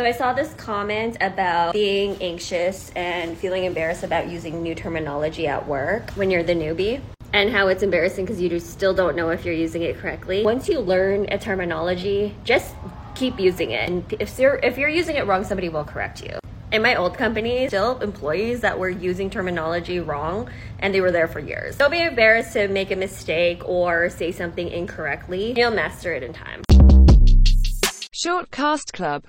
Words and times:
So 0.00 0.06
I 0.06 0.12
saw 0.12 0.32
this 0.32 0.54
comment 0.54 1.18
about 1.20 1.74
being 1.74 2.16
anxious 2.22 2.90
and 2.96 3.36
feeling 3.36 3.64
embarrassed 3.64 4.02
about 4.02 4.30
using 4.30 4.62
new 4.62 4.74
terminology 4.74 5.46
at 5.46 5.68
work 5.68 6.08
when 6.12 6.30
you're 6.30 6.42
the 6.42 6.54
newbie 6.54 7.02
and 7.34 7.50
how 7.50 7.68
it's 7.68 7.82
embarrassing 7.82 8.24
because 8.24 8.40
you 8.40 8.58
still 8.60 8.94
don't 8.94 9.14
know 9.14 9.28
if 9.28 9.44
you're 9.44 9.52
using 9.52 9.82
it 9.82 9.98
correctly. 9.98 10.42
Once 10.42 10.70
you 10.70 10.80
learn 10.80 11.26
a 11.30 11.36
terminology, 11.36 12.34
just 12.44 12.74
keep 13.14 13.38
using 13.38 13.72
it. 13.72 13.90
And 13.90 14.10
if 14.18 14.38
you're 14.38 14.54
if 14.62 14.78
you're 14.78 14.88
using 14.88 15.16
it 15.16 15.26
wrong, 15.26 15.44
somebody 15.44 15.68
will 15.68 15.84
correct 15.84 16.24
you. 16.24 16.38
In 16.72 16.80
my 16.80 16.94
old 16.94 17.12
company, 17.12 17.68
still 17.68 18.00
employees 18.00 18.62
that 18.62 18.78
were 18.78 18.88
using 18.88 19.28
terminology 19.28 20.00
wrong 20.00 20.48
and 20.78 20.94
they 20.94 21.02
were 21.02 21.12
there 21.12 21.28
for 21.28 21.40
years. 21.40 21.76
Don't 21.76 21.90
be 21.90 22.00
embarrassed 22.00 22.54
to 22.54 22.68
make 22.68 22.90
a 22.90 22.96
mistake 22.96 23.68
or 23.68 24.08
say 24.08 24.32
something 24.32 24.66
incorrectly. 24.66 25.52
You'll 25.54 25.72
master 25.72 26.14
it 26.14 26.22
in 26.22 26.32
time. 26.32 26.62
Shortcast 28.22 28.92
Club 28.92 29.18